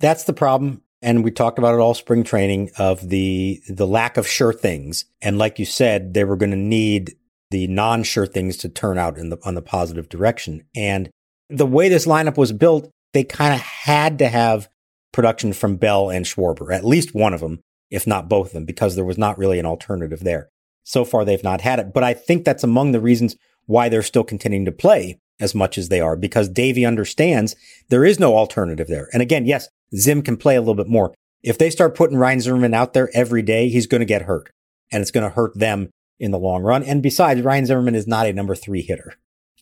[0.00, 0.82] That's the problem.
[1.02, 5.06] And we talked about it all spring training of the, the lack of sure things.
[5.20, 7.14] And like you said, they were going to need
[7.50, 10.64] the non sure things to turn out in the, on the positive direction.
[10.74, 11.10] And
[11.48, 14.68] the way this lineup was built, they kind of had to have
[15.12, 18.64] production from Bell and Schwarber, at least one of them, if not both of them,
[18.64, 20.48] because there was not really an alternative there.
[20.82, 21.94] So far, they've not had it.
[21.94, 25.78] But I think that's among the reasons why they're still continuing to play as much
[25.78, 27.56] as they are, because Davey understands
[27.88, 29.08] there is no alternative there.
[29.12, 31.14] And again, yes, Zim can play a little bit more.
[31.42, 34.50] If they start putting Ryan Zimmerman out there every day, he's going to get hurt
[34.92, 35.90] and it's going to hurt them
[36.24, 36.82] in the long run.
[36.82, 39.14] And besides, Ryan Zimmerman is not a number three hitter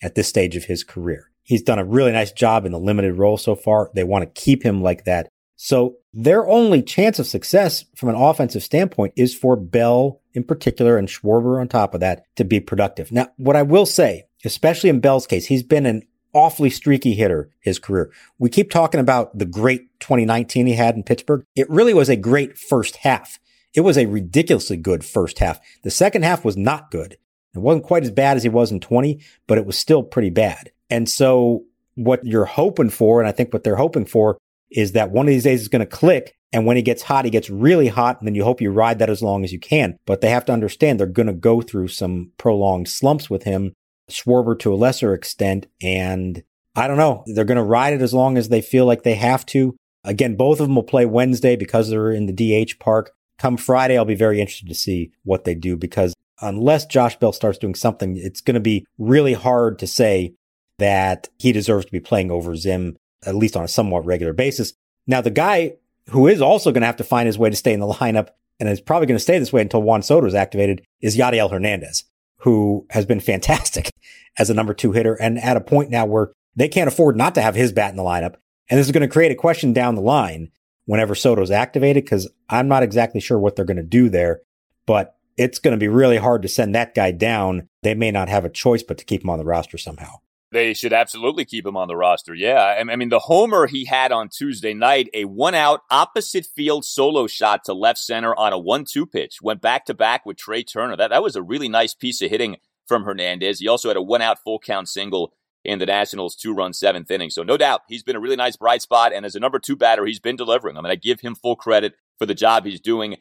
[0.02, 1.30] at this stage of his career.
[1.42, 3.90] He's done a really nice job in the limited role so far.
[3.94, 5.28] They want to keep him like that.
[5.56, 10.96] So their only chance of success from an offensive standpoint is for Bell in particular
[10.96, 13.12] and Schwarber on top of that to be productive.
[13.12, 17.50] Now, what I will say, especially in Bell's case, he's been an awfully streaky hitter
[17.60, 18.10] his career.
[18.38, 21.44] We keep talking about the great 2019 he had in Pittsburgh.
[21.54, 23.38] It really was a great first half.
[23.74, 25.60] It was a ridiculously good first half.
[25.82, 27.16] The second half was not good.
[27.54, 30.30] It wasn't quite as bad as he was in 20, but it was still pretty
[30.30, 30.72] bad.
[30.90, 34.38] And so what you're hoping for, and I think what they're hoping for
[34.70, 36.34] is that one of these days is going to click.
[36.52, 38.18] And when he gets hot, he gets really hot.
[38.20, 39.98] And then you hope you ride that as long as you can.
[40.06, 43.72] But they have to understand they're going to go through some prolonged slumps with him,
[44.10, 45.66] Schwarber to a lesser extent.
[45.82, 46.42] And
[46.74, 47.24] I don't know.
[47.26, 49.76] They're going to ride it as long as they feel like they have to.
[50.04, 53.12] Again, both of them will play Wednesday because they're in the DH park.
[53.42, 57.32] Come Friday, I'll be very interested to see what they do because unless Josh Bell
[57.32, 60.34] starts doing something, it's going to be really hard to say
[60.78, 64.74] that he deserves to be playing over Zim at least on a somewhat regular basis.
[65.08, 65.72] Now, the guy
[66.10, 68.28] who is also going to have to find his way to stay in the lineup
[68.60, 71.50] and is probably going to stay this way until Juan Soto is activated is Yadiel
[71.50, 72.04] Hernandez,
[72.42, 73.90] who has been fantastic
[74.38, 77.34] as a number two hitter and at a point now where they can't afford not
[77.34, 78.36] to have his bat in the lineup.
[78.70, 80.52] And this is going to create a question down the line
[80.86, 84.40] whenever Soto's activated because I'm not exactly sure what they're going to do there,
[84.86, 87.68] but it's going to be really hard to send that guy down.
[87.82, 90.16] They may not have a choice but to keep him on the roster somehow.
[90.50, 92.34] They should absolutely keep him on the roster.
[92.34, 92.76] Yeah.
[92.78, 97.26] I mean, the homer he had on Tuesday night, a one out opposite field solo
[97.26, 100.62] shot to left center on a one two pitch, went back to back with Trea
[100.62, 100.94] Turner.
[100.94, 103.60] That, that was a really nice piece of hitting from Hernandez.
[103.60, 105.32] He also had a one out full count single
[105.64, 107.30] in the Nationals two run seventh inning.
[107.30, 109.12] So no doubt he's been a really nice bright spot.
[109.12, 110.76] And as a number two batter, he's been delivering.
[110.76, 113.16] I mean, I give him full credit for the job he's doing.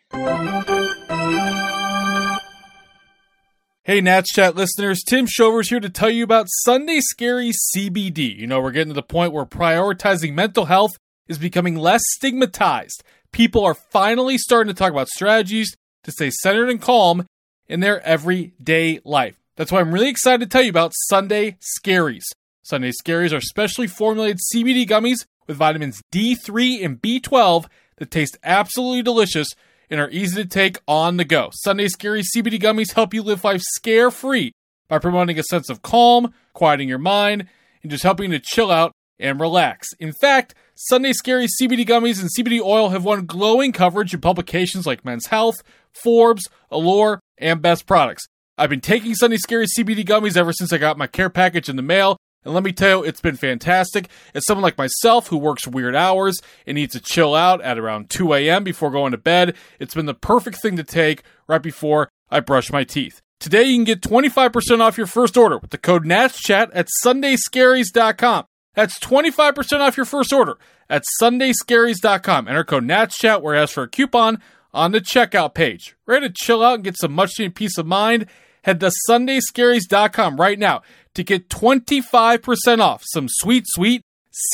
[3.84, 8.38] Hey, Nats Chat listeners, Tim Shovers here to tell you about Sunday Scary CBD.
[8.38, 10.92] You know, we're getting to the point where prioritizing mental health
[11.28, 13.04] is becoming less stigmatized.
[13.32, 17.26] People are finally starting to talk about strategies to stay centered and calm
[17.68, 19.41] in their everyday life.
[19.56, 22.24] That's why I'm really excited to tell you about Sunday Scaries.
[22.64, 27.66] Sunday Scaries are specially formulated CBD gummies with vitamins D3 and B12
[27.98, 29.50] that taste absolutely delicious
[29.90, 31.50] and are easy to take on the go.
[31.54, 34.54] Sunday Scary CBD gummies help you live life scare free
[34.88, 37.48] by promoting a sense of calm, quieting your mind,
[37.84, 39.90] and just helping to chill out and relax.
[40.00, 44.88] In fact, Sunday Scary CBD gummies and CBD oil have won glowing coverage in publications
[44.88, 45.56] like Men's Health,
[45.92, 48.28] Forbes, Allure, and Best Products.
[48.62, 51.78] I've been taking Sunday Scary CBD gummies ever since I got my care package in
[51.78, 54.08] the mail, and let me tell you, it's been fantastic.
[54.36, 58.12] As someone like myself who works weird hours and needs to chill out at around
[58.12, 58.64] 2 a.m.
[58.64, 62.72] before going to bed, it's been the perfect thing to take right before I brush
[62.72, 63.20] my teeth.
[63.40, 68.46] Today you can get 25% off your first order with the code NATSCHAT at sundayscaries.com.
[68.76, 72.48] That's 25% off your first order at sundayscaries.com.
[72.48, 74.40] Enter code NATSCHAT where it asks for a coupon
[74.72, 75.96] on the checkout page.
[76.06, 78.28] Ready to chill out and get some much needed peace of mind?
[78.64, 80.82] Head to sundayscaries.com right now
[81.16, 84.04] to get 25% off some sweet, sweet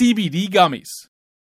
[0.02, 0.88] CBD gummies.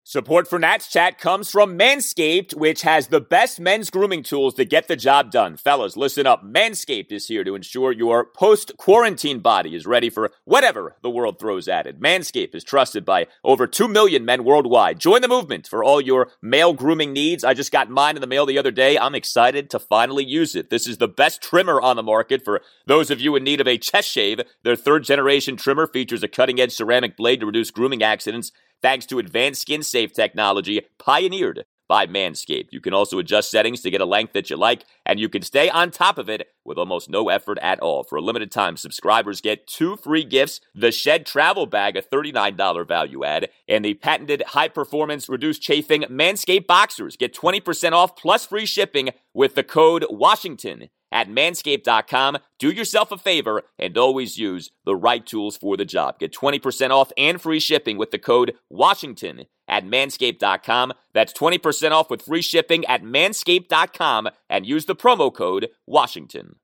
[0.10, 4.66] Support for Nats Chat comes from Manscaped, which has the best men's grooming tools to
[4.66, 5.56] get the job done.
[5.56, 6.44] Fellas, listen up.
[6.44, 11.38] Manscaped is here to ensure your post quarantine body is ready for whatever the world
[11.38, 12.02] throws at it.
[12.02, 15.00] Manscaped is trusted by over 2 million men worldwide.
[15.00, 17.44] Join the movement for all your male grooming needs.
[17.44, 18.98] I just got mine in the mail the other day.
[18.98, 20.72] I'm excited to finally use it.
[20.72, 23.68] This is the best trimmer on the market for those of you in need of
[23.68, 24.42] a chest shave.
[24.64, 29.06] Their third generation trimmer features a cutting edge ceramic blade to reduce grooming accidents thanks
[29.08, 32.68] to advanced skin safe technology pioneered by Manscaped.
[32.72, 35.42] You can also adjust settings to get a length that you like, and you can
[35.42, 38.04] stay on top of it with almost no effort at all.
[38.04, 42.88] For a limited time, subscribers get two free gifts the Shed Travel Bag, a $39
[42.88, 47.18] value add, and the patented high performance reduced chafing Manscaped Boxers.
[47.18, 52.38] Get 20% off plus free shipping with the code WASHINGTON at manscaped.com.
[52.58, 56.20] Do yourself a favor and always use the right tools for the job.
[56.20, 60.94] Get 20% off and free shipping with the code WASHINGTON at manscaped.com.
[61.14, 66.56] That's 20% off with free shipping at manscaped.com and use the promo code WASHINGTON.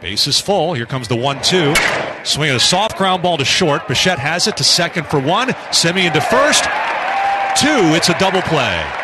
[0.00, 0.74] Base is full.
[0.74, 1.74] Here comes the one-two.
[2.24, 3.88] Swinging a soft ground ball to short.
[3.88, 5.48] Bichette has it to second for one.
[5.70, 6.64] Semien to first.
[7.60, 7.96] Two.
[7.96, 8.97] It's a double play.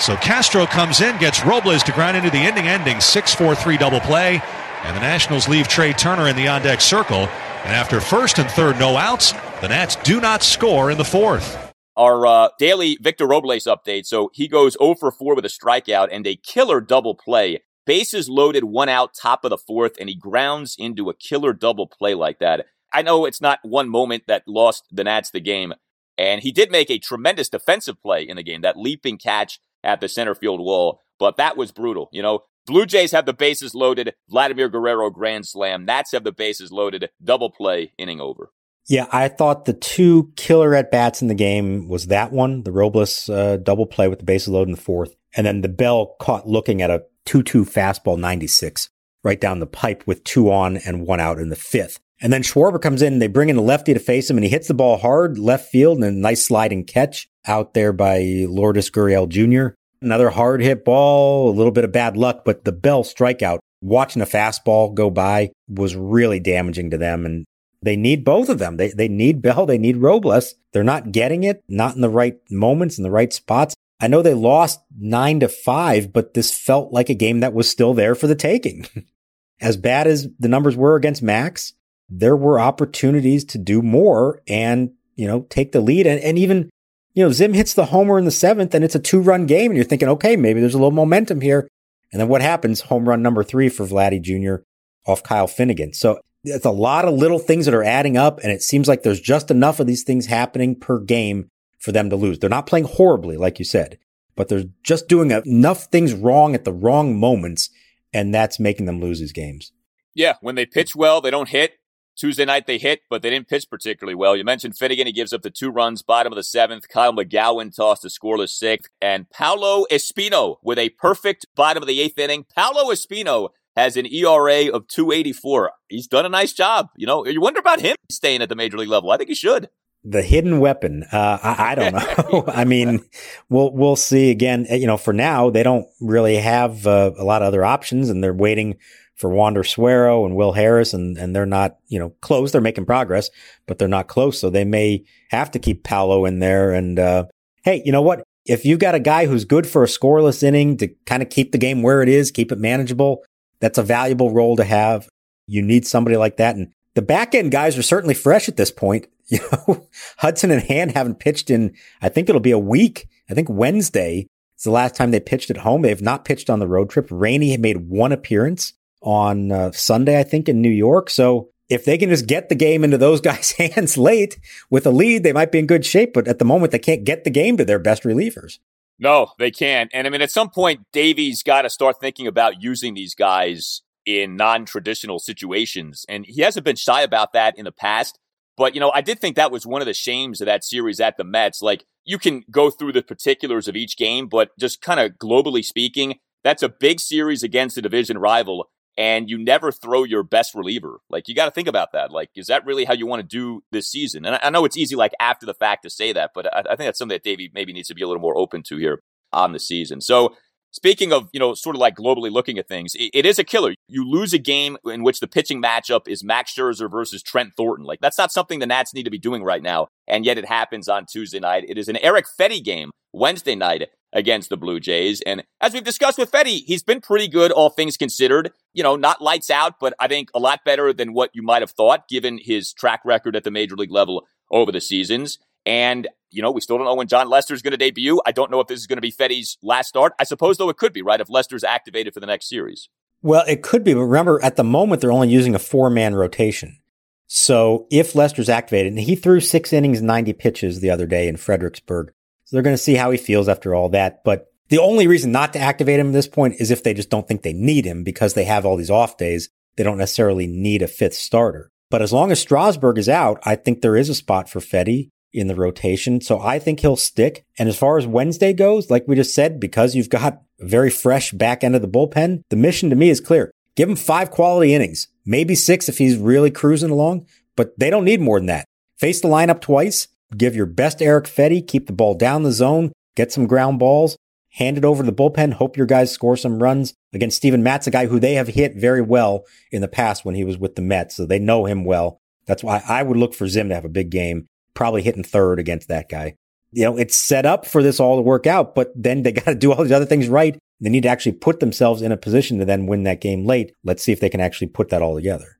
[0.00, 4.40] So Castro comes in, gets Robles to ground into the ending ending 6-4-3 double play.
[4.82, 7.28] And the Nationals leave Trea Turner in the on deck circle.
[7.64, 11.74] And after first and third no outs, the Nats do not score in the fourth.
[11.98, 14.06] Our uh, daily Victor Robles update.
[14.06, 17.62] So he goes 0 for 4 with a strikeout and a killer double play.
[17.84, 21.86] Bases loaded, one out, top of the fourth, and he grounds into a killer double
[21.86, 22.64] play like that.
[22.90, 25.74] I know it's not one moment that lost the Nats the game,
[26.16, 30.00] and he did make a tremendous defensive play in the game, that leaping catch at
[30.00, 32.08] the center field wall, but that was brutal.
[32.12, 35.84] You know, Blue Jays have the bases loaded, Vladimir Guerrero grand slam.
[35.84, 38.50] Nats have the bases loaded, double play, inning over.
[38.88, 42.72] Yeah, I thought the two killer at bats in the game was that one, the
[42.72, 46.16] Robles uh, double play with the bases loaded in the fourth, and then the Bell
[46.18, 48.88] caught looking at a 2-2 fastball 96
[49.22, 52.00] right down the pipe with two on and one out in the fifth.
[52.20, 54.50] And then Schwarber comes in, they bring in a lefty to face him, and he
[54.50, 58.90] hits the ball hard left field and a nice sliding catch out there by Lourdes
[58.90, 59.74] Gurriel Jr.
[60.02, 64.22] Another hard hit ball, a little bit of bad luck, but the Bell strikeout, watching
[64.22, 67.26] a fastball go by was really damaging to them.
[67.26, 67.44] And
[67.82, 68.76] they need both of them.
[68.76, 69.66] They, they need Bell.
[69.66, 70.54] They need Robles.
[70.72, 73.74] They're not getting it, not in the right moments, in the right spots.
[74.00, 77.68] I know they lost nine to five, but this felt like a game that was
[77.68, 78.86] still there for the taking.
[79.60, 81.74] as bad as the numbers were against Max,
[82.08, 86.70] there were opportunities to do more and, you know, take the lead and, and even
[87.14, 89.70] you know, Zim hits the homer in the seventh and it's a two run game
[89.70, 91.68] and you're thinking, okay, maybe there's a little momentum here.
[92.12, 92.82] And then what happens?
[92.82, 94.62] Home run number three for Vladdy Jr.
[95.06, 95.92] off Kyle Finnegan.
[95.92, 98.40] So it's a lot of little things that are adding up.
[98.40, 102.10] And it seems like there's just enough of these things happening per game for them
[102.10, 102.38] to lose.
[102.38, 103.98] They're not playing horribly, like you said,
[104.36, 107.70] but they're just doing enough things wrong at the wrong moments.
[108.12, 109.72] And that's making them lose these games.
[110.14, 110.34] Yeah.
[110.40, 111.79] When they pitch well, they don't hit.
[112.20, 114.36] Tuesday night they hit, but they didn't pitch particularly well.
[114.36, 115.06] You mentioned Finnegan.
[115.06, 116.86] He gives up the two runs, bottom of the seventh.
[116.86, 118.90] Kyle McGowin tossed a scoreless sixth.
[119.00, 122.44] And Paolo Espino with a perfect bottom of the eighth inning.
[122.54, 125.72] Paolo Espino has an ERA of 284.
[125.88, 126.88] He's done a nice job.
[126.94, 129.10] You know, you wonder about him staying at the major league level.
[129.10, 129.70] I think he should.
[130.04, 131.04] The hidden weapon.
[131.10, 132.44] Uh, I, I, don't know.
[132.52, 133.02] I mean,
[133.48, 134.66] we'll we'll see again.
[134.70, 138.22] You know, for now they don't really have uh, a lot of other options, and
[138.22, 138.76] they're waiting
[139.20, 142.52] for Wander Suero and Will Harris, and, and they're not, you know, close.
[142.52, 143.28] They're making progress,
[143.66, 144.40] but they're not close.
[144.40, 146.72] So they may have to keep Paolo in there.
[146.72, 147.26] And, uh,
[147.62, 148.22] hey, you know what?
[148.46, 151.52] If you've got a guy who's good for a scoreless inning to kind of keep
[151.52, 153.22] the game where it is, keep it manageable,
[153.60, 155.06] that's a valuable role to have.
[155.46, 156.56] You need somebody like that.
[156.56, 159.06] And the back end guys are certainly fresh at this point.
[159.32, 159.86] You know,
[160.18, 163.06] Hudson and Hand haven't pitched in, I think it'll be a week.
[163.30, 164.26] I think Wednesday
[164.58, 165.82] is the last time they pitched at home.
[165.82, 167.06] They have not pitched on the road trip.
[167.12, 171.10] Rainey made one appearance on uh, Sunday, I think, in New York.
[171.10, 174.90] So if they can just get the game into those guys' hands late with a
[174.90, 176.12] lead, they might be in good shape.
[176.12, 178.58] But at the moment, they can't get the game to their best relievers.
[178.98, 179.90] No, they can't.
[179.94, 183.80] And I mean, at some point, Davey's got to start thinking about using these guys
[184.04, 186.04] in non traditional situations.
[186.08, 188.18] And he hasn't been shy about that in the past.
[188.58, 191.00] But, you know, I did think that was one of the shames of that series
[191.00, 191.62] at the Mets.
[191.62, 195.64] Like, you can go through the particulars of each game, but just kind of globally
[195.64, 200.54] speaking, that's a big series against a division rival and you never throw your best
[200.54, 201.00] reliever.
[201.08, 202.10] Like you got to think about that.
[202.10, 204.24] Like, is that really how you want to do this season?
[204.24, 206.60] And I, I know it's easy, like after the fact, to say that, but I,
[206.60, 208.76] I think that's something that Davey maybe needs to be a little more open to
[208.76, 209.00] here
[209.32, 210.00] on the season.
[210.00, 210.34] So.
[210.72, 213.44] Speaking of, you know, sort of like globally looking at things, it, it is a
[213.44, 213.74] killer.
[213.88, 217.84] You lose a game in which the pitching matchup is Max Scherzer versus Trent Thornton.
[217.84, 219.88] Like that's not something the Nats need to be doing right now.
[220.06, 221.64] And yet it happens on Tuesday night.
[221.66, 225.20] It is an eric Fedde game Wednesday night against the Blue Jays.
[225.22, 228.52] And as we've discussed with Fedde, he's been pretty good, all things considered.
[228.72, 231.62] You know, not lights out, but I think a lot better than what you might
[231.62, 235.38] have thought given his track record at the major league level over the seasons.
[235.66, 238.20] And, you know, we still don't know when Jon Lester is going to debut.
[238.26, 240.12] I don't know if this is going to be Fedde's last start.
[240.18, 241.20] I suppose, though, it could be, right?
[241.20, 242.88] If Lester's activated for the next series.
[243.22, 243.94] Well, it could be.
[243.94, 246.78] But remember, at the moment, they're only using a four man rotation.
[247.26, 251.36] So if Lester's activated, and he threw six innings, 90 pitches the other day in
[251.36, 252.12] Fredericksburg.
[252.50, 254.24] So they're going to see how he feels after all that.
[254.24, 257.08] But the only reason not to activate him at this point is if they just
[257.08, 259.50] don't think they need him because they have all these off days.
[259.76, 261.70] They don't necessarily need a fifth starter.
[261.90, 265.10] But as long as Strasburg is out, I think there is a spot for Fedde
[265.32, 266.20] in the rotation.
[266.20, 267.44] So I think he'll stick.
[267.56, 270.90] And as far as Wednesday goes, like we just said, because you've got a very
[270.90, 273.52] fresh back end of the bullpen, the mission to me is clear.
[273.76, 278.04] Give him five quality innings, maybe six if he's really cruising along, but they don't
[278.04, 278.64] need more than that.
[278.98, 282.92] Face the lineup twice, give your best Eric Fedde, keep the ball down the zone,
[283.16, 284.16] get some ground balls,
[284.54, 287.86] hand it over to the bullpen, hope your guys score some runs against Steven Matz,
[287.86, 290.76] a guy who they have hit very well in the past when he was with
[290.76, 291.16] the Mets.
[291.16, 292.20] So they know him well.
[292.46, 295.58] That's why I would look for Zim to have a big game, probably hitting third
[295.58, 296.34] against that guy.
[296.72, 299.44] You know, it's set up for this all to work out, but then they got
[299.46, 302.16] to do all these other things right they need to actually put themselves in a
[302.16, 303.74] position to then win that game late.
[303.84, 305.58] Let's see if they can actually put that all together.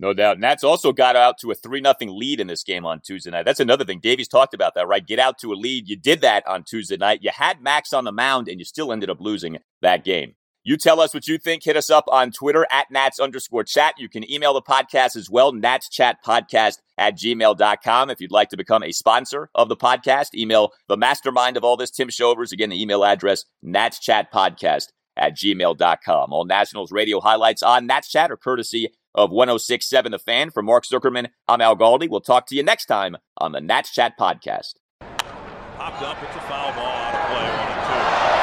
[0.00, 0.40] No doubt.
[0.40, 3.44] Nats also got out to a 3 0 lead in this game on Tuesday night.
[3.44, 4.00] That's another thing.
[4.00, 5.06] Davey's talked about that, right?
[5.06, 5.88] Get out to a lead.
[5.88, 7.20] You did that on Tuesday night.
[7.22, 10.34] You had Max on the mound and you still ended up losing that game.
[10.66, 11.62] You tell us what you think.
[11.62, 13.94] Hit us up on Twitter at Nats underscore chat.
[13.98, 18.08] You can email the podcast as well, Nats chat podcast at gmail.com.
[18.08, 21.76] If you'd like to become a sponsor of the podcast, email the mastermind of all
[21.76, 22.50] this, Tim Shovers.
[22.50, 24.86] Again, the email address, Nats chat podcast
[25.18, 26.32] at gmail.com.
[26.32, 30.50] All Nationals radio highlights on Nats chat are courtesy of 1067 The Fan.
[30.50, 32.08] For Mark Zuckerman, I'm Al Galdi.
[32.08, 34.74] We'll talk to you next time on the Nats Chat Podcast.
[35.00, 38.34] Popped up, it's a foul ball out of play, one and two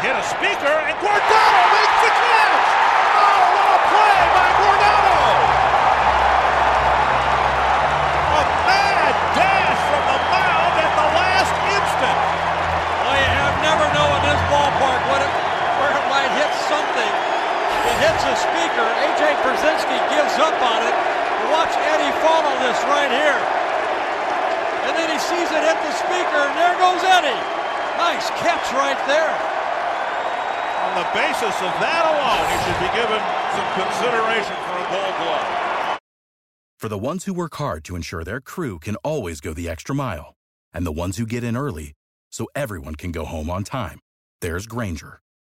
[0.00, 2.39] hit a speaker, and Guardado makes the catch!
[18.00, 18.86] Hits a speaker.
[19.06, 19.22] A.J.
[19.44, 20.96] Pierzynski gives up on it.
[21.52, 23.40] Watch Eddie follow this right here.
[24.88, 27.42] And then he sees it hit the speaker, and there goes Eddie.
[28.00, 29.60] Nice catch right there
[30.90, 33.22] on the basis of that alone, he should be given
[33.54, 35.98] some consideration for a gold glove.
[36.78, 39.94] For the ones who work hard to ensure their crew can always go the extra
[39.94, 40.34] mile,
[40.72, 41.92] and the ones who get in early
[42.32, 44.00] so everyone can go home on time,
[44.40, 45.20] there's Grainger,